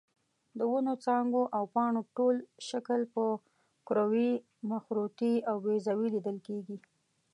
[0.57, 2.35] د ونو څانګو او پاڼو ټول
[2.69, 3.23] شکل په
[3.87, 4.31] کروي،
[4.71, 6.77] مخروطي او بیضوي لیدل کېږي.